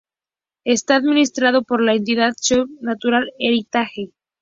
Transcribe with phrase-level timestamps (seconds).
[0.65, 4.09] Está administrado por la entidad Scottish Natural Heritage.